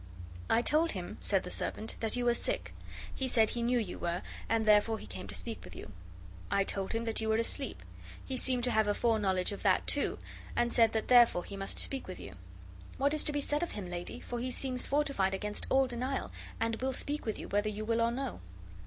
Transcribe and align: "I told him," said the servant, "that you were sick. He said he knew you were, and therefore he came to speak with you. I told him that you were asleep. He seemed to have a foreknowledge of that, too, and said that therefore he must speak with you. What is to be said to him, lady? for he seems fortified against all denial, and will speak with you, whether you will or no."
"I 0.49 0.63
told 0.63 0.93
him," 0.93 1.19
said 1.21 1.43
the 1.43 1.51
servant, 1.51 1.95
"that 1.99 2.15
you 2.15 2.25
were 2.25 2.33
sick. 2.33 2.73
He 3.13 3.27
said 3.27 3.51
he 3.51 3.61
knew 3.61 3.77
you 3.77 3.99
were, 3.99 4.23
and 4.49 4.65
therefore 4.65 4.97
he 4.97 5.05
came 5.05 5.27
to 5.27 5.35
speak 5.35 5.63
with 5.63 5.75
you. 5.75 5.91
I 6.49 6.63
told 6.63 6.93
him 6.95 7.05
that 7.05 7.21
you 7.21 7.29
were 7.29 7.35
asleep. 7.35 7.83
He 8.25 8.35
seemed 8.35 8.63
to 8.63 8.71
have 8.71 8.87
a 8.87 8.95
foreknowledge 8.95 9.51
of 9.51 9.61
that, 9.61 9.85
too, 9.85 10.17
and 10.55 10.73
said 10.73 10.93
that 10.93 11.07
therefore 11.07 11.43
he 11.43 11.55
must 11.55 11.77
speak 11.77 12.07
with 12.07 12.19
you. 12.19 12.33
What 12.97 13.13
is 13.13 13.23
to 13.25 13.31
be 13.31 13.41
said 13.41 13.59
to 13.59 13.67
him, 13.67 13.89
lady? 13.91 14.19
for 14.19 14.39
he 14.39 14.49
seems 14.49 14.87
fortified 14.87 15.35
against 15.35 15.67
all 15.69 15.85
denial, 15.85 16.31
and 16.59 16.81
will 16.81 16.93
speak 16.93 17.27
with 17.27 17.37
you, 17.37 17.47
whether 17.49 17.69
you 17.69 17.85
will 17.85 18.01
or 18.01 18.09
no." 18.09 18.39